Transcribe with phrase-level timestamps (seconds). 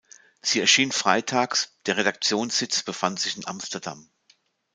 [0.41, 4.09] Sie erschien freitags, der Redaktionssitz befand sich in Amsterdam.